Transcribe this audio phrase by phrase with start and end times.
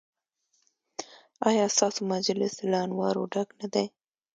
[1.49, 3.85] ایا ستاسو مجلس له انوارو ډک نه دی؟